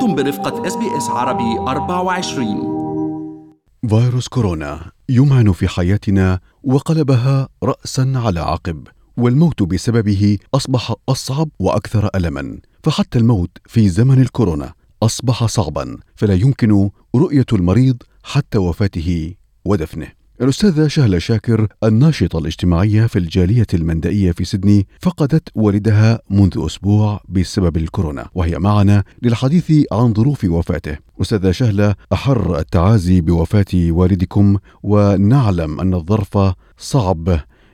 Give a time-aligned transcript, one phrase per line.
[0.00, 8.40] أنتم برفقة إس بي إس عربي 24 فيروس كورونا يمعن في حياتنا وقلبها رأسا على
[8.40, 12.58] عقب والموت بسببه أصبح أصعب وأكثر ألما.
[12.84, 14.72] فحتى الموت في زمن الكورونا
[15.02, 20.19] أصبح صعبا فلا يمكن رؤية المريض حتى وفاته ودفنه.
[20.40, 27.76] الأستاذة شهلة شاكر الناشطة الاجتماعية في الجالية المندائية في سيدني فقدت والدها منذ أسبوع بسبب
[27.76, 30.98] الكورونا وهي معنا للحديث عن ظروف وفاته.
[31.20, 37.28] أستاذة شهلة أحر التعازي بوفاة والدكم ونعلم أن الظرف صعب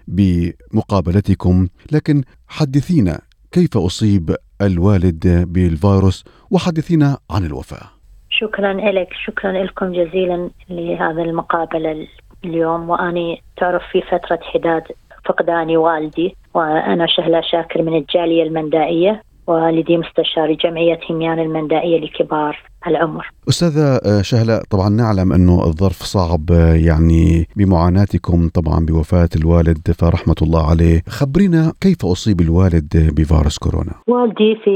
[0.09, 3.21] بمقابلتكم لكن حدثينا
[3.53, 7.97] كيف أصيب الوالد بالفيروس وحدثينا عن الوفاة.
[8.31, 12.07] شكرا لك شكرا لكم جزيلا لهذا المقابلة
[12.47, 14.83] اليوم وأني تعرف في فترة حداد
[15.25, 23.31] فقداني والدي وأنا شهلة شاكر من الجالية المندائية والدي مستشار جمعية هميان المندائية لكبار العمر.
[23.49, 26.51] أستاذة شهلة طبعا نعلم أنه الظرف صعب
[26.87, 31.03] يعني بمعاناتكم طبعا بوفاة الوالد فرحمة الله عليه.
[31.09, 34.75] خبرينا كيف أصيب الوالد بفيروس كورونا؟ والدي في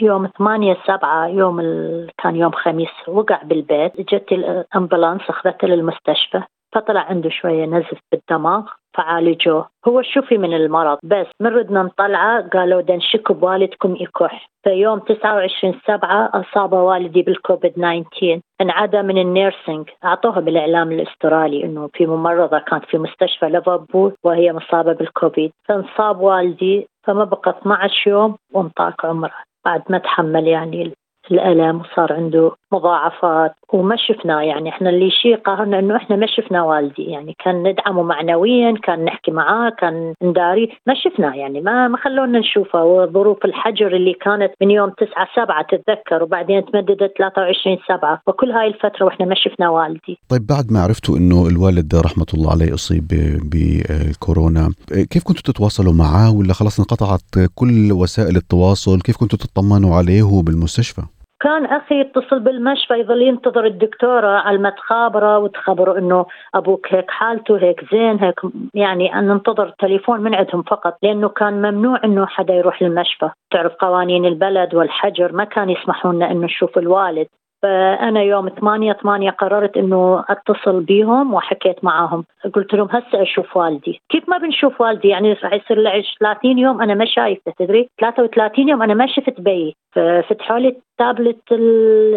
[0.00, 2.06] يوم 8 7 يوم ال...
[2.22, 6.42] كان يوم خميس وقع بالبيت جت ال ambulance أخذته للمستشفى.
[6.76, 8.62] فطلع عنده شوية نزف بالدماغ
[8.96, 9.68] فعالجوه.
[9.88, 15.80] هو شفي من المرض بس من ردنا نطلعه قالوا دنشكوا بوالدكم يكح في يوم 29
[15.86, 19.88] سبعة أصاب والدي بالكوفيد 19 انعدى من ال nursing.
[20.04, 25.52] أعطوها بالإعلام الأسترالي أنه في ممرضة كانت في مستشفى ليفربول وهي مصابة بالكوفيد.
[25.64, 29.34] فانصاب والدي فما بقى 12 يوم وانطاك عمره.
[29.64, 30.92] بعد ما تحمل يعني
[31.30, 36.62] الألم وصار عنده مضاعفات وما شفناه يعني إحنا اللي شيء قهرنا إنه إحنا ما شفنا
[36.62, 41.96] والدي يعني كان ندعمه معنويا كان نحكي معاه كان نداري ما شفناه يعني ما ما
[41.96, 42.84] خلونا نشوفه.
[42.84, 48.66] وظروف الحجر اللي كانت من يوم 9 7 تتذكر وبعدين تمددت 23 7 وكل هاي
[48.66, 50.18] الفترة وإحنا ما شفنا والدي.
[50.28, 53.06] طيب بعد ما عرفتوا إنه الوالد رحمة الله عليه أصيب
[53.52, 54.72] بكورونا
[55.10, 61.02] كيف كنتوا تتواصلوا معاه؟ ولا خلاص انقطعت كل وسائل التواصل كيف كنتوا تطمنوا عليه بالمستشفى
[61.40, 67.58] كان أخي يتصل بالمشفى يظل ينتظر الدكتورة على ما تخابره وتخبره إنه أبوك هيك حالته
[67.58, 68.40] هيك زين هيك
[68.74, 73.30] يعني ان ننتظر تليفون من عندهم فقط لأنه كان ممنوع إنه حدا يروح للمشفى.
[73.50, 77.26] تعرف قوانين البلد والحجر ما كان يسمحوا لنا إنه نشوف الوالد.
[77.66, 82.24] فأنا يوم 8 8 قررت إنه أتصل بيهم وحكيت معاهم.
[82.54, 84.00] قلت لهم هسه أشوف والدي.
[84.08, 88.68] كيف ما بنشوف والدي؟ يعني راح يصير لي 30 يوم أنا ما شايفه تدري؟ 33
[88.68, 91.52] يوم أنا ما شفت بي ففتحوا لي التابلت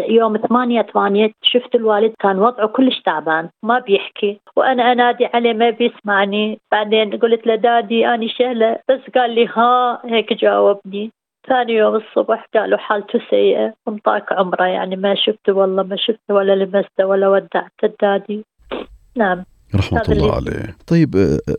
[0.09, 4.39] يوم 8 8 شفت الوالد كان وضعه كلش تعبان ما بيحكي.
[4.55, 6.59] وأنا أنادي عليه ما بيسمعني.
[6.71, 11.11] بعدين قلت له دادي اني شهله بس قال لي ها هيك جاوبني.
[11.47, 16.55] ثاني يوم الصبح قالوا حالته سيئة وانطاك عمره يعني ما شفته والله ما شفته ولا
[16.55, 18.45] لمسته ولا ودعت الدادي.
[19.17, 19.43] نعم.
[19.75, 20.75] رحمة الله عليه.
[20.87, 21.09] طيب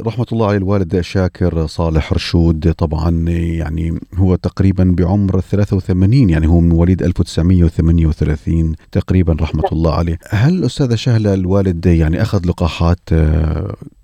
[0.06, 3.24] رحمة الله عليه الوالد شاكر صالح رشود طبعا
[3.58, 10.18] يعني هو تقريبا بعمر 83 يعني هو من مواليد 1938 تقريبا رحمة الله عليه.
[10.30, 13.08] هل أستاذة شهلة الوالد يعني أخذ لقاحات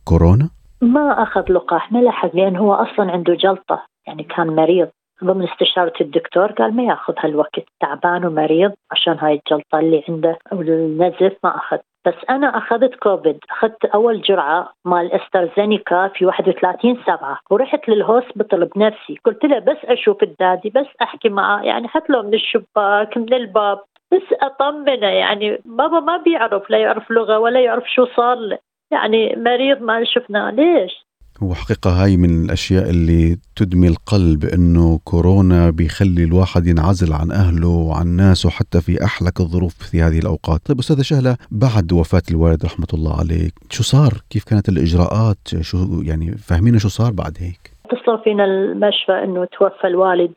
[0.04, 0.48] كورونا؟
[0.82, 4.88] ما أخذ لقاح ما لحق لأن هو أصلا عنده جلطة يعني كان مريض.
[5.24, 11.36] ضمن استشارة الدكتور قال ما ياخذ هالوقت تعبان ومريض عشان هاي الجلطة اللي عنده والنزف
[11.44, 11.78] ما أخذ.
[12.06, 18.64] بس أنا أخذت كوفيد أخذت أول جرعة مال AstraZeneca في 31 سبعة ورحت لل hospital
[18.64, 19.16] بنفسي.
[19.24, 23.34] قلت له بس أشوف ال daddy بس أحكي معاه يعني حتى لو من الشباك من
[23.34, 23.80] الباب
[24.12, 28.58] بس أطمنه يعني بابا ما بيعرف لا يعرف لغة ولا يعرف شو صار له.
[28.90, 30.50] يعني مريض ما شفناه.
[30.50, 31.05] ليش؟
[31.42, 37.68] هو حقيقة هاي من الأشياء اللي تدمي القلب إنه كورونا بيخلي الواحد ينعزل عن أهله
[37.68, 40.60] وعن ناسه حتى في أحلك الظروف في هذه الأوقات.
[40.66, 46.02] طيب أستاذة شهلة بعد وفاة الوالد رحمة الله عليه شو صار؟ كيف كانت الإجراءات؟ شو
[46.02, 50.34] يعني فهمينا شو صار بعد هيك؟ اتصلوا فينا المشفى إنه توفى الوالد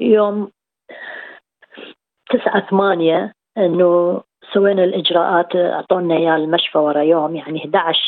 [0.00, 0.50] يوم
[2.30, 4.20] تسعة ثمانية إنه
[4.54, 7.98] سوينا الإجراءات أعطونا إياه المشفى ورا يوم يعني 11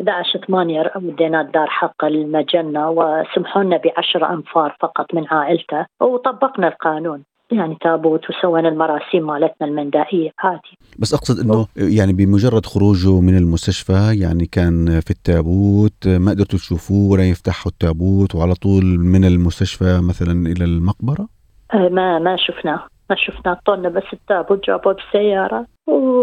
[0.00, 6.68] 11 8 ودينا الدار حق المجنة وسمحوا لنا ب 10 أنفار فقط من عائلته وطبقنا
[6.68, 7.22] القانون.
[7.52, 14.16] يعني تابوت وسوينا المراسيم مالتنا المندائية عادي بس أقصد إنه يعني بمجرد خروجه من المستشفى
[14.20, 20.46] يعني كان في التابوت ما قدرتوا تشوفوه ولا يفتحوا التابوت وعلى طول من المستشفى مثلا
[20.46, 21.28] إلى المقبرة؟
[21.74, 22.82] ما ما شفناه.
[23.10, 25.66] ما شفنا طولنا بس التابوت جابوه بالسيارة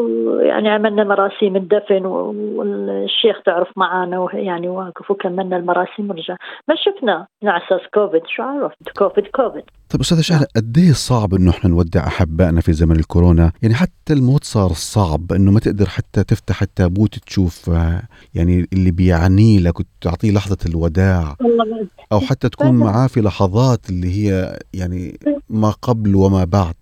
[0.08, 6.36] ويعني عملنا مراسيم الدفن والشيخ تعرف معانا يعني واقف وكملنا المراسيم ورجع.
[6.68, 9.64] ما شفنا على أساس كوفيد شو عرفت؟ كوفيد كوفيد.
[9.90, 14.14] طيب أستاذة شهله قد إيه صعب إنه إحنا نودع أحبائنا في زمن الكورونا؟ يعني حتى
[14.14, 18.02] الموت صار صعب إنه ما تقدر حتى تفتح التابوت تشوف آه،
[18.36, 21.36] يعني اللي بيعني لك وتعطيه لحظة الوداع.
[22.12, 25.20] أو حتى تكون معاه في لحظات اللي هي يعني
[25.50, 26.74] ما قبل وما بعد.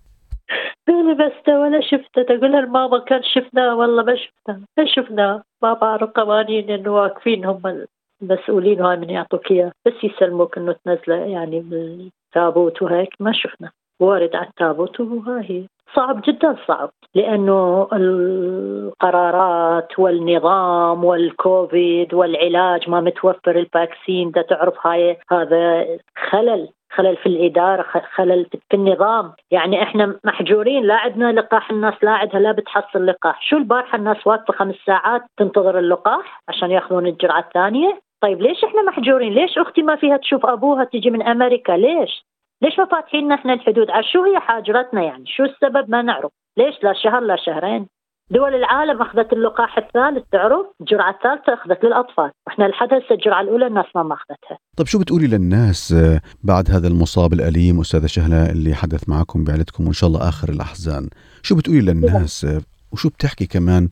[0.88, 2.22] قالي بس ولا شفته.
[2.22, 3.76] تقول لها الماما كان شفناه.
[3.76, 5.42] والله ما شفناه ما شفناه.
[5.62, 7.86] ما بعرف قوانين إنه واقفين هم
[8.22, 8.80] المسؤولين.
[8.80, 9.72] هاي من يعطوك إياه.
[9.86, 13.14] بس يسلموك إنه تنزله يعني بالتابوت وهيك.
[13.20, 13.70] ما شفنا.
[14.00, 24.30] وارد على التابوت وهاي صعب جدا صعب لأنه القرارات والنظام والكوفيد والعلاج ما متوفر الفاكسين
[24.30, 25.86] ده تعرف هاي هذا
[26.30, 27.82] خلل خلل في الإدارة
[28.14, 29.32] خلل في النظام.
[29.50, 33.42] يعني إحنا محجورين لا عندنا لقاح الناس لا عندها لا بتحصل لقاح.
[33.42, 38.82] شو البارحة الناس واقفة خمس ساعات تنتظر اللقاح عشان يأخذون الجرعة الثانية؟ طيب ليش إحنا
[38.82, 42.24] محجورين؟ ليش أختي ما فيها تشوف أبوها تجي من أمريكا؟ ليش؟
[42.62, 46.30] ليش ما فاتحين إحنا الحدود؟ شو هي حاجرتنا يعني؟ شو السبب؟ ما نعرف.
[46.56, 47.86] ليش لا شهر لا شهرين؟
[48.30, 52.30] دول العالم أخذت اللقاح الثالث تعرف؟ الجرعة الثالثة أخذت للأطفال.
[52.46, 56.88] وإحنا لحد هسه الجرعة الأولى الناس ما اخذتها طيب شو بتقولي للناس آه، بعد هذا
[56.88, 61.08] المصاب الأليم أستاذة شهلة اللي حدث معكم بعيلتكم وإن شاء الله آخر الأحزان؟
[61.42, 62.60] شو بتقولي للناس؟ آه،
[62.92, 63.88] وشو بتحكي كمان؟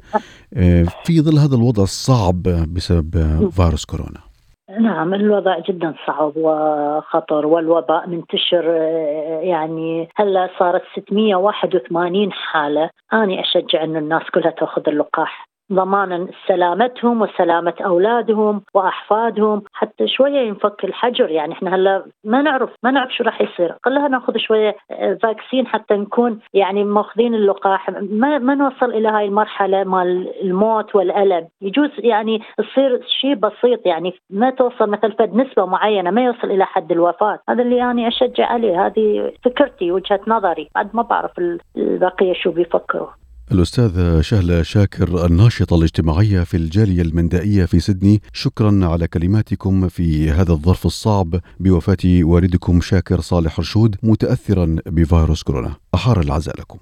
[0.55, 3.11] آه، في ظل هذا الوضع الصعب بسبب
[3.51, 4.21] فيروس كورونا؟
[4.81, 8.65] نعم الوضع جدا صعب وخطر والوباء منتشر
[9.43, 12.91] يعني هلأ صارت 681 حالة.
[13.13, 15.47] أنا أشجع إنه الناس كلها تأخذ اللقاح.
[15.73, 21.31] ضمانا سلامتهم وسلامة أولادهم وأحفادهم حتى شوية ينفك الحجر.
[21.31, 23.75] يعني إحنا هلا ما نعرف ما نعرف شو راح يصير.
[23.85, 27.91] خلينا ناخذ شوية آه، فاكسين حتى نكون يعني ماخذين اللقاح.
[27.91, 31.49] ما ما نوصل إلى هاي المرحلة مال الموت والألم.
[31.63, 36.65] يجوز يعني تصير شيء بسيط يعني ما توصل مثل فد نسبة معينة ما يوصل إلى
[36.65, 37.39] حد الوفاة.
[37.49, 38.87] هذا اللي يعني أشجع عليه.
[38.87, 40.69] هذه فكرتي وجهة نظري.
[40.75, 41.31] بعد ما بعرف
[41.77, 43.24] البقية شو بيفكروا.
[43.53, 50.53] الأستاذة شهلة شاكر الناشطة الاجتماعية في الجالية المندائية في سيدني شكرا على كلماتكم في هذا
[50.53, 51.41] الظرف الصعب.
[51.61, 55.75] بوفاة والدكم شاكر صالح رشود متأثرا بفيروس كورونا.
[55.95, 56.79] أحار العزاء لكم.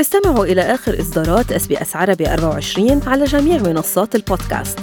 [0.00, 4.78] استمعوا إلى آخر إصدارات أس بي أس عربي 24 على جميع منصات البودكاست.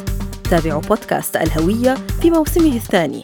[0.50, 3.24] تابعوا بودكاست الهوية في موسمه الثاني.